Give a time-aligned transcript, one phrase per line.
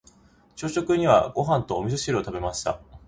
[0.55, 2.81] 朝食にはご飯と味噌汁を食べました。